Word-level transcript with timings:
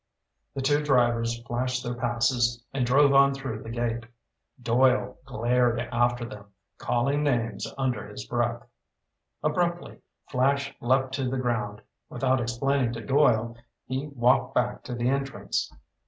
The 0.55 0.63
two 0.63 0.83
drivers 0.83 1.39
flashed 1.43 1.83
their 1.83 1.93
passes 1.93 2.63
and 2.73 2.87
drove 2.87 3.13
on 3.13 3.35
through 3.35 3.61
the 3.61 3.69
gate. 3.69 4.03
Doyle 4.59 5.19
glared 5.25 5.79
after 5.79 6.25
them, 6.25 6.47
calling 6.79 7.21
names 7.21 7.71
under 7.77 8.07
his 8.07 8.25
breath. 8.25 8.65
Abruptly, 9.43 10.01
Flash 10.27 10.73
leaped 10.81 11.11
to 11.11 11.29
the 11.29 11.37
ground. 11.37 11.83
Without 12.09 12.41
explaining 12.41 12.93
to 12.93 13.05
Doyle, 13.05 13.55
he 13.85 14.07
walked 14.07 14.55
back 14.55 14.81
to 14.85 14.95
the 14.95 15.07
entrance. 15.07 15.71